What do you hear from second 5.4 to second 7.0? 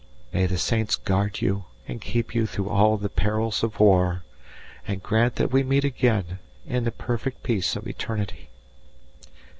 we meet again in the